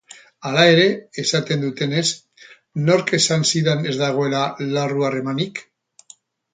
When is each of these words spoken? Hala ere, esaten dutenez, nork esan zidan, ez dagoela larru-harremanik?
Hala 0.49 0.61
ere, 0.69 0.85
esaten 1.23 1.65
dutenez, 1.65 2.01
nork 2.89 3.15
esan 3.21 3.47
zidan, 3.53 3.87
ez 3.93 3.97
dagoela 4.03 4.45
larru-harremanik? 4.75 5.67